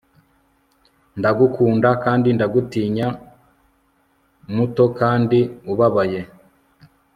[1.19, 3.07] Ndagukunda kandi ndagutinya
[4.55, 5.39] muto kandi
[5.71, 6.19] ubabaye